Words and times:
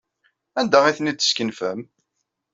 Anda 0.59 0.79
ay 0.85 0.95
ten-id-teskenfem? 0.97 1.79